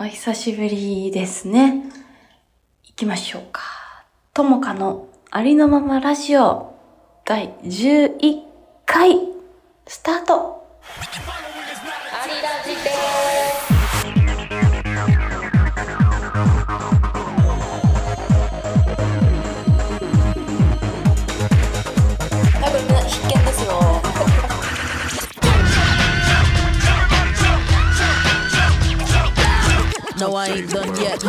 [0.00, 1.82] お久しぶりですね。
[2.84, 3.62] 行きましょうか。
[4.32, 6.72] ともかのありのままラジオ
[7.24, 8.42] 第11
[8.86, 9.18] 回
[9.88, 10.64] スタート
[30.28, 31.22] know I ain't done yet.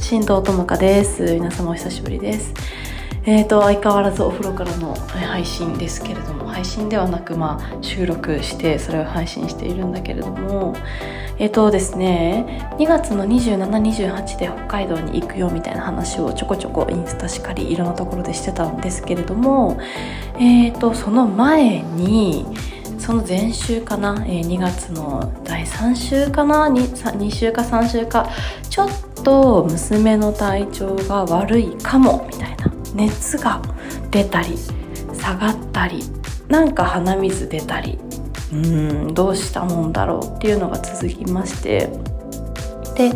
[0.00, 1.22] 新藤智香です。
[1.34, 2.65] 皆様お久しぶりです。
[3.28, 10.76] えーと、相変わらずお風呂からの配信ですけれども、配信ではなく、まあ、収録して、それを配信しているんだけれども、
[11.38, 19.76] えーとですね、2月の27、28で北海道に行くよみたいな話をちょこちょこインスタしかりいろんなところでしてたんですけれども、
[20.36, 22.46] えーと、その前に、
[22.98, 28.28] その前週かな、え2月の第3週かな 2, 2週か3週か
[28.70, 28.88] ちょっ
[29.22, 32.65] と娘の体調が悪いかもみたいな
[32.96, 33.62] 熱が
[34.10, 34.56] 出たり
[35.14, 36.02] 下がったり
[36.48, 37.98] なんか鼻水出たり
[38.52, 41.90] うんどうしたもんだろうっていうのが続きまして。
[42.96, 43.12] で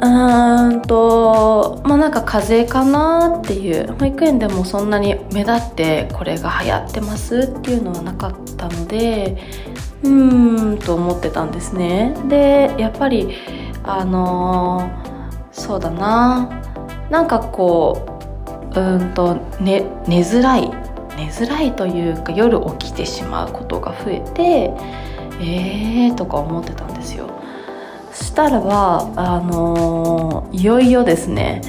[0.00, 9.36] ーんとまあなんか風邪かなっていう保育園でもそんなに目立ってこれが流行ってますっていうのはなかったので
[10.04, 12.14] うーんと思ってたんですね。
[12.28, 13.34] でやっぱり
[13.84, 16.48] あのーそうだな。
[17.10, 18.17] なんかこう
[18.78, 20.70] うんと寝寝づらい
[21.16, 24.72] 寝づらいというか夜起きてしまうことが増えて
[25.40, 27.28] えーとか思ってたんですよ。
[28.12, 31.60] したらばあのーいよいよですね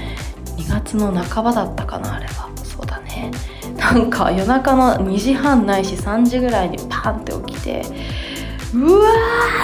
[0.57, 2.49] 2月の半ばだったかなあれは。
[2.63, 3.31] そうだね。
[3.77, 7.81] なんか夜中の2時半ないし3時ぐらいにパンって起きて
[8.73, 9.09] うわ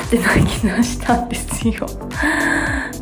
[0.01, 1.87] ーって泣き出したんですよ。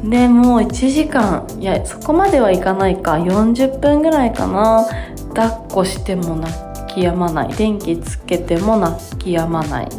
[0.03, 3.13] でもう1時間いやそこまではいかないか。
[3.13, 4.85] 40分ぐらいかな。
[5.34, 6.53] 抱っこしても泣
[6.94, 7.53] き止まない。
[7.53, 9.90] 電気つけても泣き止まない。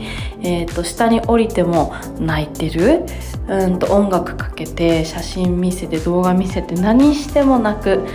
[0.43, 3.05] えー、と下に降りても泣いてる。
[3.49, 8.07] うんと音楽かけて写真見せて動画見せて何しても泣く。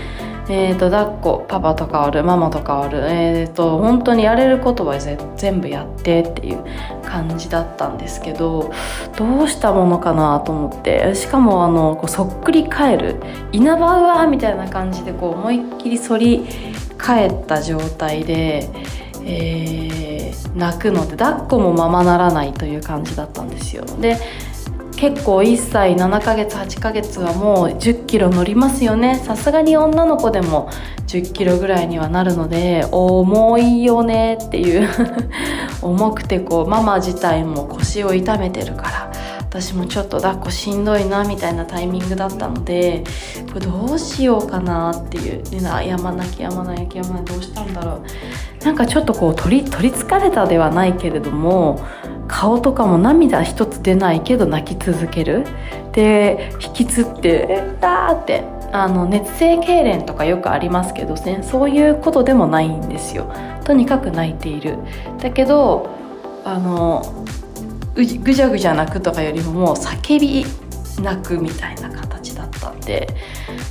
[0.49, 6.63] えー、と抱っこパパと変わるママと変わるえー、と本当にやれることは全部やってっていう
[7.03, 8.71] 感じだったんですけど
[9.15, 13.15] どうしたものかなと思ってしかもあのこうそっくり返る
[13.51, 16.45] 稲葉うわみたいな感じでこう思いっきり反り
[16.97, 18.69] 返った状態で、
[19.23, 19.89] えー
[20.55, 23.85] 泣くので抱っこもままならないという感じだったんですよ。
[23.99, 24.17] で
[24.99, 29.15] 結構1歳7ヶ月8ヶ月はもう1 0キロ乗りますよね。
[29.15, 30.69] さすがに女の子でも
[31.07, 34.89] 1 0キロぐらいにはなるので重いよねっていう。
[35.81, 39.09] 重くてこうママ自体も腰を痛めてるから。
[39.49, 43.03] 私もちょっと抱っこしんどいなみたいなタイミングだったので
[43.51, 45.43] これどうしようかなっていう。
[45.43, 48.03] でなやまなきやまないやまないどうしたんだろ
[48.61, 48.65] う。
[48.65, 51.79] なんかちょっとこう取り取りつかれたではないけれども
[52.29, 55.45] 顔とかも涙一つ出ないけど泣き続ける。
[55.91, 61.39] で引きつって「えっだ」ってあの熱性痙攣とかよくありますけどね。
[61.41, 63.25] そういうことでもないんですよ。
[63.65, 64.77] とにかく泣いている。
[65.21, 65.89] だけど
[66.45, 67.03] あの
[67.95, 70.45] ぐじゃぐじゃ泣くとかよりももう叫び
[71.01, 73.07] 泣くみたいな形だったんで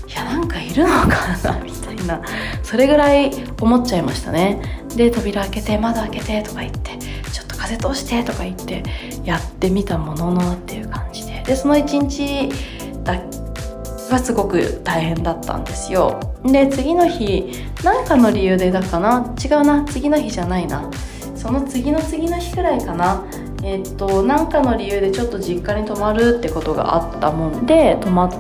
[0.07, 1.07] いやなんかいるのか
[1.45, 2.21] なみたいな。
[2.63, 3.31] それぐらい
[3.61, 4.85] 思っちゃいましたね。
[4.97, 6.99] で扉開けて窓開けてとか言って
[7.33, 8.83] ちょっ風通してとか言って
[9.25, 11.43] やってみたもののっていう感じで。
[11.45, 12.49] でその一日
[13.05, 13.21] だ
[14.11, 16.19] はすごく大変だったんですよ。
[16.45, 17.53] で次の日
[17.85, 19.35] 何かの理由でだかな？
[19.45, 19.85] 違うな。
[19.85, 20.89] 次の日じゃないな。
[21.35, 23.25] その次の次の日くらいかな。
[23.63, 28.33] えっと何かの理由でちょっと実家に泊まるってことがあったもんで泊まっ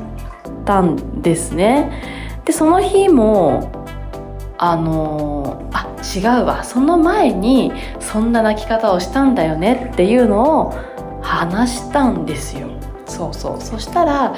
[0.64, 2.40] たんですね。
[2.44, 3.70] でその日も
[4.56, 5.67] あの
[6.16, 6.64] 違うわ。
[6.64, 10.74] その前にそんな泣き方をしたんだよねっていうのを
[11.22, 12.68] 話したんですよ。
[13.06, 13.60] そうそう。
[13.60, 14.34] そしたら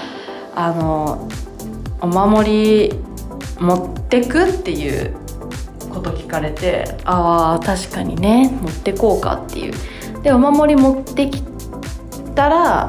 [0.54, 1.28] あの
[2.00, 2.94] お守り
[3.60, 5.14] 持ってくっていう
[5.92, 9.74] こと聞かれてああ確かにね持ってこうかっていう。
[10.22, 11.42] でお守り持ってき
[12.34, 12.88] たら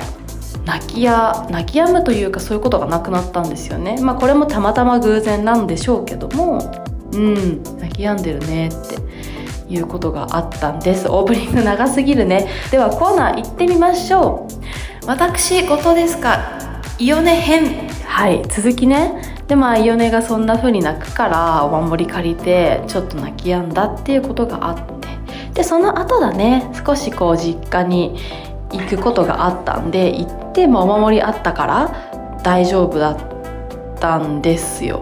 [0.65, 3.99] 泣きや泣き止むというかそういうことがなくなったんですよね。
[4.01, 7.63] まあこれもたまたま偶然なんでしょうけどもうん。
[8.01, 11.07] 泣き止んでるねっていうことがあったんです。
[11.09, 12.49] オープニング長すぎるね。
[12.71, 15.05] ではコーナー行ってみましょう。
[15.05, 16.41] 私後藤ですか？
[16.99, 17.89] イオネ編。
[18.05, 19.43] はい続きね。
[19.47, 25.07] でまあイオネがそんな風に泣くからお守り借りてちょっと泣き止んだっていうことがあって。
[25.53, 26.71] でその後だね。
[26.85, 28.17] 少しこう実家に
[28.71, 33.17] 行くことがあったんで行ってもお守りあったから大丈夫だっ
[33.99, 35.01] たんですよ。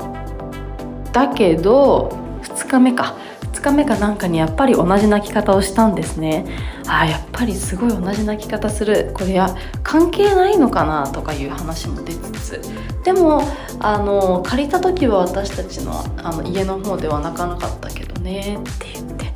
[1.12, 2.19] だけど
[2.60, 3.16] 2日目か。
[3.54, 6.46] 2日目かなんかにやっぱり同じ泣き方をしたんですね。
[6.88, 9.12] あやっぱりすごい同じ泣き方する。
[9.14, 12.62] これや関係ないのかなとかいう話も出つつ。
[13.04, 13.42] でも
[13.80, 18.60] あの借りた時は私たちのあの家の方では泣かなかったけどね。
[18.60, 19.30] って言って。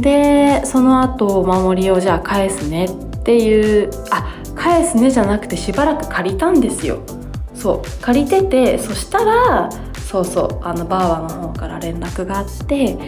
[0.00, 7.00] でその後お守りをじゃあ返すねっていうあ返すねじゃなくてしばらく借りたんですよ。
[7.54, 8.02] そう。
[8.02, 9.68] 借りててそしたら
[10.10, 12.98] そうそうあのバーバの方から連絡があって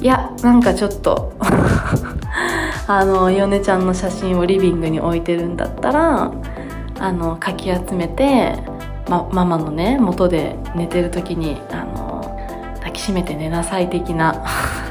[0.00, 1.34] いやなんかちょっと
[2.88, 6.32] あのヨちゃんの写真をリビングに置いてるんだったら
[6.98, 8.54] あのかき集めて、
[9.06, 12.22] ま、ママのね元で寝てる時にあの
[12.76, 14.42] 抱きしめて寝なさい的な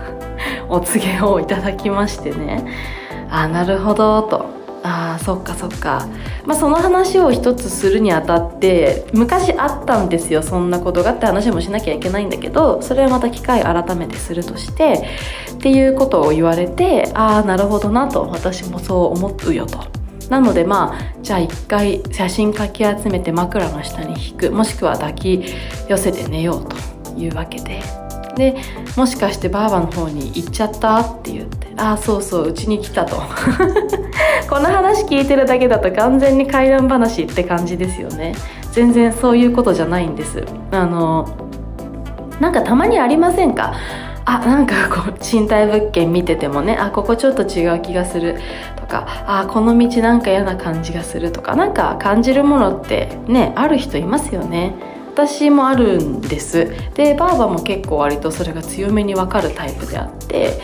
[0.70, 2.64] お告げをいただきましてね。
[3.32, 4.65] あなるほどと。
[4.86, 6.08] ああそっかそっか、
[6.46, 15.08] まあ、その話を一つするにあたって昔あったんですよそんなことがって話もしなきゃいけないんだけどそれはまた機会改めてするとして
[15.54, 19.80] っていうことを言われてああなるほどなと私もそう思うよと。
[20.30, 25.44] なのでまあじゃあ一回写真かき集めて枕の下に引くもしくは抱き
[25.88, 28.05] 寄せて寝ようというわけで
[28.36, 28.56] で
[28.96, 33.16] もしかしてばあばの方に行っちゃったって言ってああそうそううちに来たと
[34.50, 38.36] この話聞いてるだけだと完全に怪談話って感じですよね。
[38.72, 40.44] 全然そういうことじゃないんです。
[40.72, 41.28] あの
[42.40, 43.74] なんかたまにありませんか
[44.26, 48.36] あなんかこう賃貸物件見ててもねあここちょっと違う気がする
[48.76, 54.95] とかあこの道なんか嫌な感じがするとかなんか感じるものってねある人いますよね。
[55.16, 56.74] 私もあるんです。
[56.94, 60.60] でばあばも結構割とそれが強めに分かるタイプであって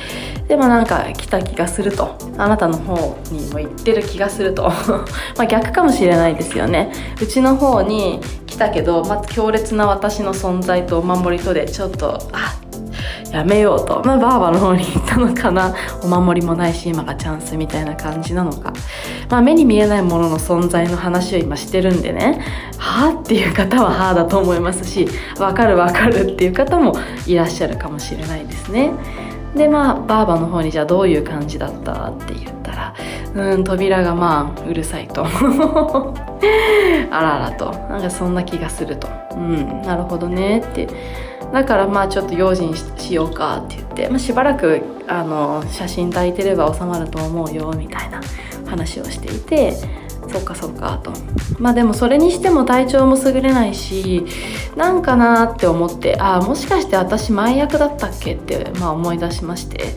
[0.50, 2.18] でもなんか来た気がすると。
[2.38, 4.70] あなたの方にも行ってる気がすると。
[5.40, 6.92] ま逆かもしれないですよね。
[7.22, 12.58] うちの方に来たけど、まあ、強烈な私の存在とお守りとでちょっとあ
[13.32, 15.74] やめようと、まあ、バーバの方に行ったのかな。
[16.04, 18.74] お守りもないし今がチャンスみたいな感じなのか、
[19.30, 22.42] まあ、目に見えないものの存在の話を今してるんでね。
[22.78, 25.08] はあっていう方ははあだと思いますし
[25.40, 26.94] わかるわかるっていう方も
[27.28, 28.92] いらっしゃるかもしれないですね。
[29.56, 32.94] でまあバーバの方にじゃあどういう感じだったって言ったら
[33.36, 35.26] うん扉がまあうるさいと。
[37.12, 37.72] あらあらと。
[37.90, 39.08] なんかそんな気がすると。
[39.36, 40.88] うんなるほどねって。
[41.52, 48.22] だからまあちょっと用心しようかって言って、まあ、しばらくあの写真抱いてれば収まると思うよみたいな
[48.66, 49.74] 話をしていて
[50.32, 51.12] そっかそっかと
[51.60, 54.26] まあでもそれにしても体調も優れないし
[54.78, 59.96] なんかなって思ってああもしかして私前役だったっけって、まあ、思い出しまして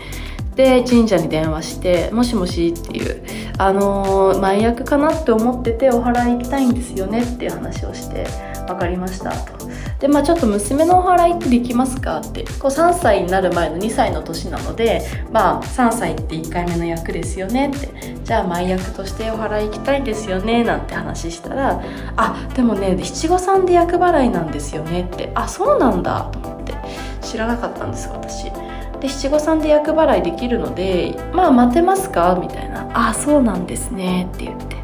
[0.56, 3.22] で神社に電話して「もしもし」っていう
[3.58, 8.26] 「あのー、前役かなって思っててお祓い行きたいんですよね」っていう話をして
[8.66, 9.63] 「分かりました」と。
[10.04, 12.44] でまあちょっと娘のお祓いってできますかって。
[12.58, 15.00] こう3歳になる前の2歳の年なので
[15.32, 17.88] まあ3歳って1回目の役ですよねって。
[18.22, 21.82] じゃあ前役としてお祓い行きたいんですよねなんて話したら
[22.16, 25.32] あでもね七五三で厄払いなんですよねって。
[25.34, 26.74] あそうなんだと思って。
[27.22, 28.52] 知らなかったんです私。
[29.00, 34.76] で七五三で厄払いできるのでまあ待てますかみたいな「あそうなんですね」って言って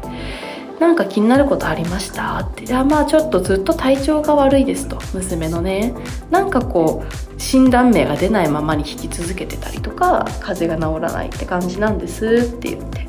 [0.81, 4.97] なんか気になることありました?」って「いやまあちょっとずっと体調が悪いです」と。
[5.13, 5.93] 娘のね。
[6.31, 13.07] なんかこう診断名が出ないままに引き続けてたりとか風邪が治らないって感じなんですって言って。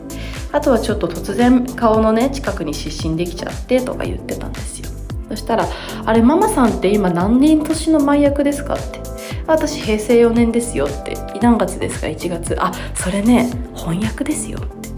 [0.52, 4.88] あとはちょっと突然顔のね近くに失神できちゃってとか言ってたんですよ。
[5.30, 5.66] そしたら
[6.04, 9.00] 「あれママさんって今何年年の前役ですか?」って。
[9.46, 11.16] 私平成4年ですよって。
[11.40, 12.54] 何月ですか？1月。
[12.60, 14.90] あそれね翻訳ですよって。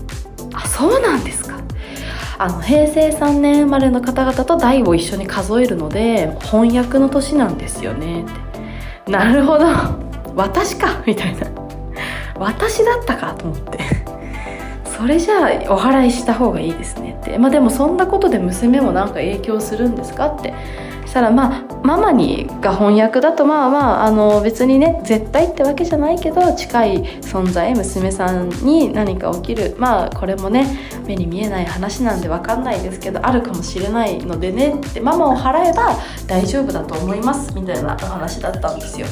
[0.52, 1.43] あそうなんですか？
[2.44, 8.26] あの平成3年生まれの方々と代を一緒に数えるので翻訳の年なんですよねっ
[9.06, 9.10] て。
[9.10, 9.64] なるほど。
[10.36, 11.46] 私かみたいな。
[12.38, 13.78] 私だったかと思って。
[14.84, 17.38] それじゃあお祓いした方がいいですねって。
[17.38, 20.52] まあでもそんなことで娘もなんか影響するんですかって
[21.14, 30.66] たらまあママにが翻訳だとまあまああの別にね絶対ってわけじゃないけど近い存在娘さんに何か起きるまあこれもね
[31.06, 39.06] 目に見えない話なんで分かんないですけどあるかもしれないのでねってママを払えば大丈夫だと思いますみたいなお話だったんですよ。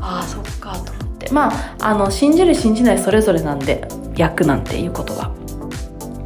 [0.00, 1.30] ああそっかと思って。
[1.32, 5.39] まああの信じる信じないそれぞれなんで役なんていうことは。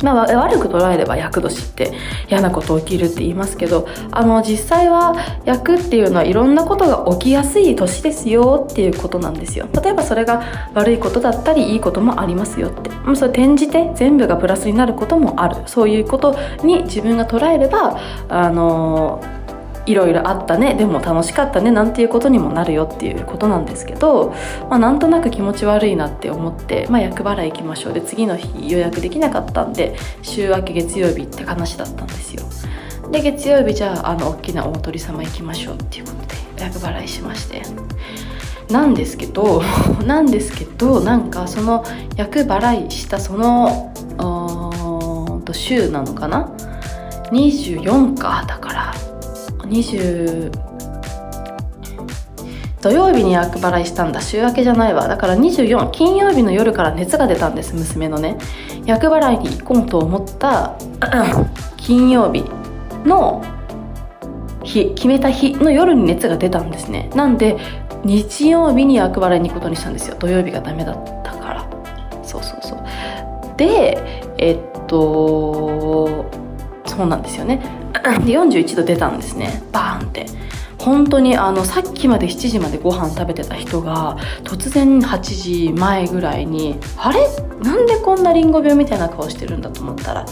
[0.03, 1.93] まあ、悪く捉えれば厄年って
[2.29, 9.69] 嫌なこと起きるって言いますけどあの実際は厄っていうのはいろんなことが起きやすい年ですよっていうことなんですよ。
[9.83, 12.91] 例えばそれが悪いことだったりいいこともありますよって。
[12.91, 15.57] もうそれ転じて全部がプラスになることもある。
[15.67, 17.99] そういうことに自分が捉えれば
[18.29, 19.23] あの
[19.87, 24.31] いろいろあったねでも楽しかったねなんていうことにもなるよっていうことなんですけど、
[24.71, 27.93] まあ、なんとなく気持ち悪いなって思って、まあ、厄払い行きましょう。
[27.93, 32.43] で次の日予約できなかったんで週明け月曜日って話だったんですよ。
[33.11, 37.63] で月曜日じゃああの大きな大鳥様行きましょうっていうことで厄払いしまして。
[38.71, 39.63] なんですけど
[40.07, 41.85] なんですけどなんかその
[42.17, 43.93] 厄払いしたその
[45.45, 46.51] と週なのかな
[47.31, 49.04] ？24かだから。
[49.67, 50.51] 20
[52.85, 54.21] 土曜日に厄払いしたんだ。
[54.21, 55.09] 週明けじゃないわ。
[55.09, 58.37] だから24金曜日の夜から熱が出たんです娘のね。
[58.85, 60.77] 厄払いに行こうと思った
[61.79, 62.45] 金曜日
[63.07, 63.43] の
[64.63, 67.09] 日決めた日の夜に熱が出たんですね。
[67.15, 67.57] なんで
[68.05, 70.17] 日曜日に厄払いに行くことにしたんですよ。
[70.19, 71.67] 土曜日がダメだったから。
[72.23, 72.85] そうそうそう。
[73.57, 73.97] で
[74.37, 76.27] えっと
[76.85, 77.74] そうなんですよね。
[78.13, 79.63] で41度出たんですね。
[79.73, 80.27] バーンって。
[80.79, 87.27] 本当にあのさっきまで7時までご飯食べてた人が突然8時前ぐらいにあれ？
[87.63, 90.27] なんでこんなリンゴ病みたいな顔してるんだと思ったら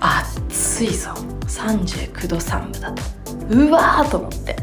[0.00, 1.10] 暑いぞ。
[1.46, 3.02] 39度3分だと。
[3.50, 4.56] うわーと思って。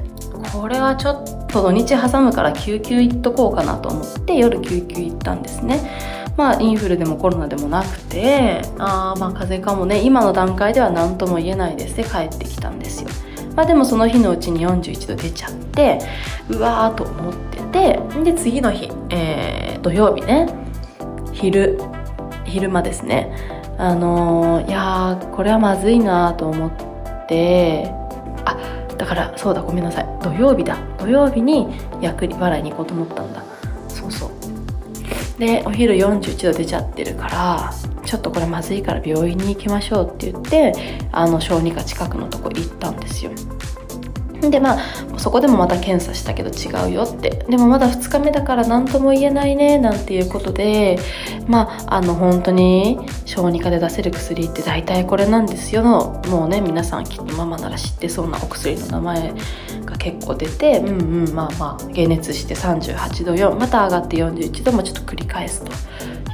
[0.51, 5.79] これはちょっと土日挟むから救急行っとこうかなと思って夜救急行ったんですね。
[6.39, 13.09] まあインフルでもコロナでもなくてあまあ風邪かもね今の段階では何とも言えないですで帰ってきたんですよ。
[13.57, 15.99] まあでもその日のうちに41度出ちゃって
[16.49, 17.33] うわーと思っ
[17.71, 20.47] ててで次の日、えー、土曜日ね
[21.33, 21.77] 昼
[22.45, 23.35] 昼間ですね。
[23.77, 26.71] あのー、いやこれはまずいなと思っ
[27.27, 27.91] て
[28.45, 28.57] あ
[28.97, 30.05] だからそうだごめんなさい。
[30.23, 30.77] 土曜日だ。
[30.99, 31.67] 土曜日に
[31.99, 33.43] 役払いに行こうと思ったんだ。
[35.39, 37.73] でお昼41度出ちゃってるから
[38.05, 40.73] ちょっとこれまずいから病院に行きましょうって言って
[41.13, 43.31] あの小児科近くのとこ行ったんですよ。
[44.41, 44.79] でまあ
[45.17, 47.45] そこでもまた検査したけど違うよって。
[47.49, 50.99] でもまだ2日目だから何とも言えないねなんていうことで。
[51.47, 55.81] まああの本当に小児科で出せる薬って大体これなんですよ。
[55.81, 59.33] のもうね皆さんきっとママなら知ってそうなお薬の名前
[59.85, 60.79] が結構出て。
[60.79, 60.87] うん
[61.25, 65.71] うんまあまあ解熱して38度4また上がって41度もちょっと繰り返すと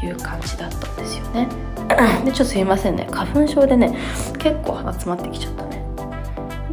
[0.05, 1.47] いう感じだったんですよね。
[2.25, 3.07] でちょっとすいませんね。
[3.11, 3.95] 花粉症でね
[4.39, 5.74] 結構鼻詰まってきちゃったね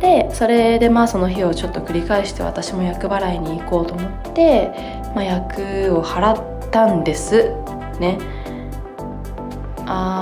[0.02, 4.73] でそれでまあその日をちょっと繰り返して私も厄払いに行こうと思って、
[5.14, 7.54] まあ、役を払ったんです
[8.00, 8.18] ね。
[9.87, 10.21] あ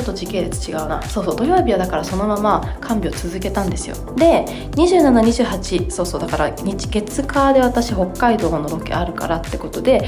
[0.00, 1.02] ょっと時系列違うな。
[1.02, 3.96] そうそう土曜日はだからそのまま看病続けたんですよ。
[4.16, 10.02] で2728そうそうだから日月火で私北海道のロケあるからってことで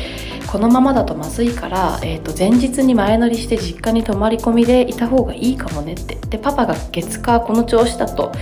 [0.46, 6.16] このままだとまずいから、えー、と前日に前乗りして実家に泊まり込みでいた方がいいかもねって。
[6.28, 8.32] でパパが月火この調子だと,、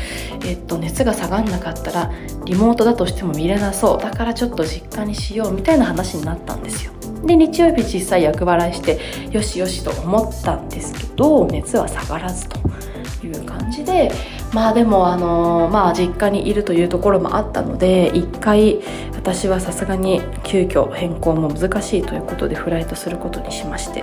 [0.44, 2.12] えー、と熱が下がんなかったら
[2.44, 3.98] リモートだとしても見れなそう。
[3.98, 6.92] だからちょっと実家にしようみたいな話になったんですよ。
[7.24, 8.98] で日曜日実際厄払いして
[9.30, 12.58] よしよしと思ったんですけど熱は下がらずと
[13.26, 14.10] いう感じで
[14.52, 18.80] まあでもあのまあ実家にいるというところもあったので一回
[19.14, 24.02] 私はさすがに急遽変更も難しいということでフライトすることにしまして、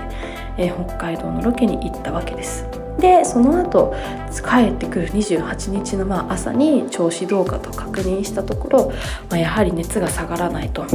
[0.57, 2.65] えー、北海道のロケに行ったわけです。
[2.99, 3.93] でその後
[4.31, 8.91] 帰ってくる28日のまあ朝に調子どうかと確認したところ、
[9.29, 10.85] まあ、やはり熱が下がらないと。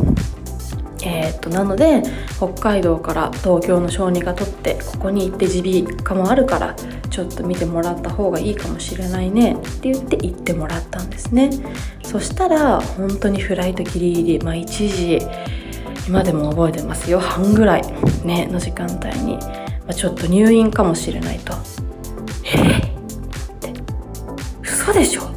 [1.05, 2.03] えー、っとなので
[2.37, 6.77] 北海道から東京の小児科取ってここに行って耳鼻科もあるから
[7.11, 11.51] ちょっと見てもらった方がいいかもしれないねって言って行ってもらったんですね。
[12.05, 15.19] そしたら本当にフライトギリギリ、まあ、1時
[16.07, 17.19] 今でも覚えてますよ。
[17.21, 17.83] 半ぐらい
[18.25, 19.49] ねの時間帯に、ま
[19.89, 21.55] あ、ちょっと入院かもしれないと。
[22.45, 22.59] え？
[22.59, 22.93] っっ
[23.61, 23.73] て。
[24.63, 25.32] 嘘でしょ？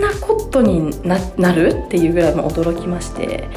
[0.00, 1.84] なことになる？
[1.86, 3.48] っていうぐらいも驚きまして。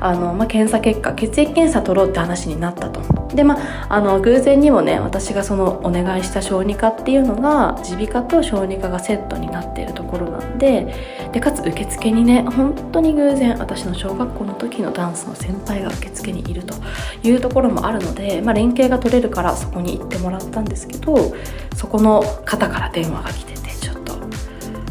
[0.00, 3.00] あの、まあ、検査結果血液検査取ろうって話になったと。
[3.34, 10.94] でまああの偶然にもね私がそのお願いした小児科っていうのが耳鼻科と小児科がセットになっているところなんで
[11.32, 16.74] でかつ受付にね本当に偶然私の小学校の時のダンスの先輩が受付にいると
[17.22, 21.34] いうところもあるので、まあ、連携が取れるからそこに行ってもらったんですけど
[21.76, 24.14] そこの方から電話が来ててちょっと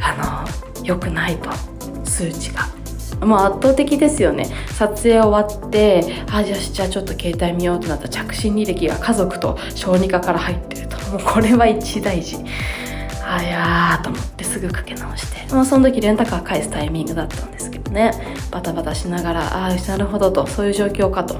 [0.01, 0.36] あの
[0.87, 1.49] 良くないと
[2.03, 2.67] 数値が。
[3.25, 4.47] もう圧倒的ですよね。
[4.77, 10.97] 撮影終わってあじゃあじゃあちょっと携帯見ようとなったら着信履歴が家族と小児科から入ってると。
[11.11, 12.37] もうこれは一大事。
[13.25, 15.53] あやーと思ってすぐかけ直して。
[15.53, 18.11] もうその時レンタカー返すタイミングだったんですけどね。
[18.51, 20.45] バタバタしながらああなるほどと。
[20.47, 21.37] そういう状況かと。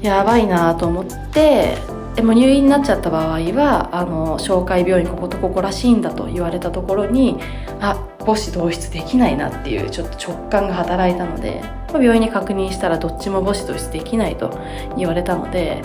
[0.00, 1.76] やばいなと思って
[2.14, 7.38] でも入院になっちゃった場合はあの紹介病院こことここらしいんだと言われたところに
[7.80, 7.96] あ
[8.28, 14.58] 母子同室できないなっていうちょっと直感が働いたので病院に確認したらどっちも母子同室できないと
[14.98, 15.82] 言われたので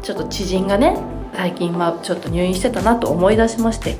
[0.00, 0.96] ちょっと知人がね
[1.34, 3.96] 最近はちょっと入院してたなと思い出しまして、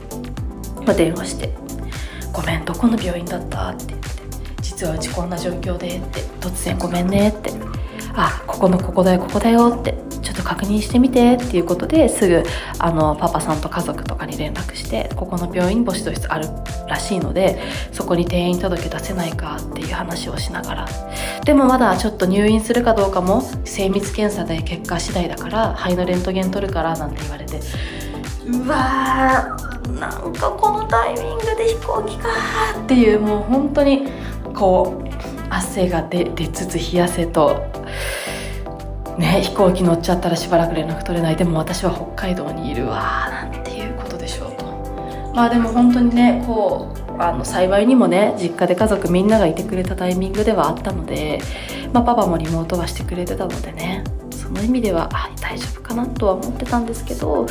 [0.87, 1.53] まあ、電話して
[2.33, 4.07] 「ごめんどこの病院だった?」って言って
[4.63, 7.51] 「実はうちこんな状況で」って「突然ごめんね」って
[8.15, 12.43] 「あここのここだよここだよ」ってちょっと確認してみてっていうことですぐ
[12.79, 16.49] あのパパさんと家族とかに連絡してここの病院母子同室ある
[16.89, 17.61] らしいので
[17.93, 20.89] そこに転院届出せないかっていう話をしながら。
[21.45, 27.61] でもまだちょっと入院するかどうかも精密検査で結果次第だから肺のレントゲン取るからなんて言われて。
[28.47, 32.29] うわーなんかこのタイミングで飛行機か
[32.83, 34.09] っていうもう本当に
[34.53, 37.63] こう汗が出つつ冷やせと。
[39.19, 41.37] ね、飛行機乗っちゃったらしばらく連絡取れない。
[41.37, 43.29] でも私は北海道にいるわ。
[43.31, 44.65] なんていうことでしょうと。
[45.35, 51.41] まあでも本当にねこうあの幸いにもね実家で家族みんながいてくれたタイミングではあったので、
[51.93, 57.47] まあ、パパもリモートはしてくれてたのでねその意味ではあ大丈夫かなとは思ってたんですけど、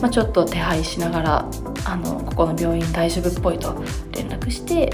[0.00, 1.48] まあ、ちょっと手配しながら
[1.84, 3.74] あのここの病院大丈夫っぽいと
[4.12, 4.92] 連絡して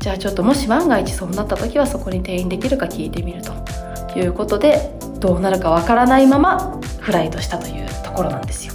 [0.00, 4.90] じゃあちょっともし万が一そうなった時はそこに転院できるか聞いてみるということで
[5.20, 8.74] どうなるかわからないままフライトしたというところなんですよ。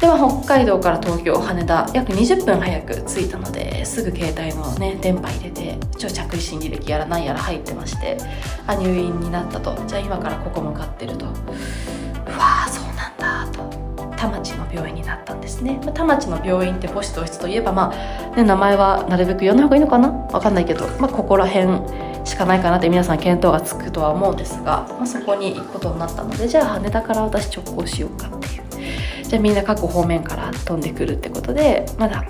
[0.00, 8.18] では北海道から東京羽田約20分早く着いたのですぐ携帯のね電波入れて一応着信履歴やら何やら入ってまして
[8.66, 9.80] あ入院になったと。
[9.86, 11.26] じゃあ今からここ向かってると。
[14.22, 15.80] 田町の病院になったんですね。
[15.94, 20.10] 田町の病院って母子同室といえばまあ、ね、名前はなるべく読んだ方がいいのかな？
[20.10, 21.80] わかんないけど、まあ、ここら辺
[22.24, 29.24] しかないかなって皆さん見当がつくとは思うんですが、まあ、そこに行くことになったのでじゃあ羽田から私直行しようかっていう。
[29.24, 32.24] じゃあみんな各方面から飛んでくるってことでまだ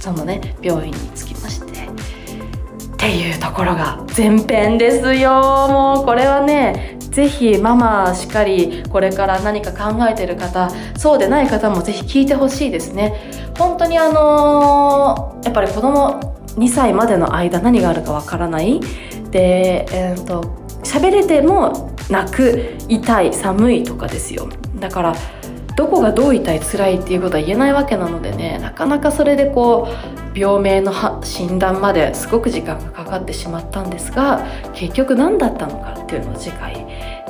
[0.00, 1.86] そのね病院に着きまして。
[2.96, 5.30] っていうところが前編ですよ。
[5.68, 13.30] もうこれはねぜひママしっかりこれから何か考えてる方そうでない方もぜひ聞いてほしいですね。
[13.56, 16.20] 本当にあのー、やっぱり子供
[16.58, 18.80] 2歳までの間何があるかわからない。
[19.30, 20.42] で、えーと、
[20.84, 24.50] 喋れても泣く痛い寒いとかですよ。
[24.78, 25.14] だから
[25.76, 29.88] どこがどう痛い辛いっていうことは言えないわけなのでねなかなかそれでこ
[30.34, 36.74] う病名の診断まですごく時間がかかってしまったんですが結局何だったのかっていうのを次回、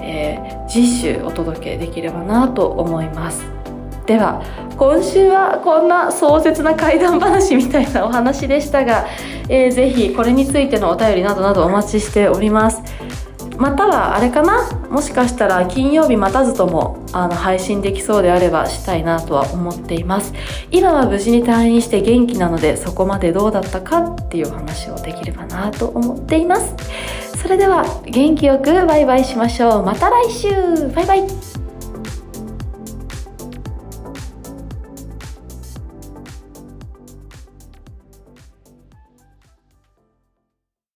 [0.00, 3.44] えー、次週お届けできればなと思います。
[4.06, 4.40] では
[4.76, 9.08] 今週はこんな壮絶な怪談話みたいなお話でしたが、
[9.48, 12.82] えー、ぜひこれについてのお便りなどなどお待ちしております。
[13.58, 14.70] またはあれかな？
[14.90, 20.32] もしかしたら金曜日待たずともあの配信できそうであればしたいなとは思っています。
[20.70, 26.74] 今は無事に退院して元気なのでそこまでどうだったかっていう話をできればなと思っています。
[27.36, 29.84] それでは元気よくバイバイしましょう。
[29.84, 30.48] また来週。
[30.94, 31.55] バイバイ。